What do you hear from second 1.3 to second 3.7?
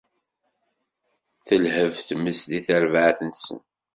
Telheb tmes di terbaɛt-nsen.